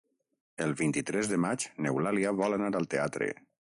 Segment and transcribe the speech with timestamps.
[0.65, 3.35] El vint-i-tres de maig n'Eulàlia vol anar al teatre.